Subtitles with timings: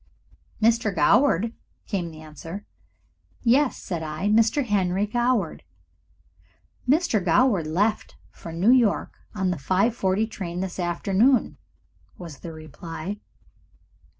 [0.59, 0.91] "Mr.
[0.95, 1.53] Goward!"
[1.85, 2.65] came the answer.
[3.43, 4.29] "Yes," said I.
[4.29, 4.65] "Mr.
[4.65, 5.61] Henry Goward."
[6.89, 7.23] "Mr.
[7.23, 11.57] Goward left for New York on the 5.40 train this afternoon,"
[12.17, 13.19] was the reply.